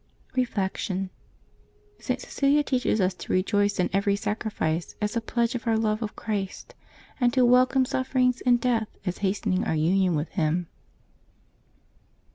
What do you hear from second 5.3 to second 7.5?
of our love of Christ, and to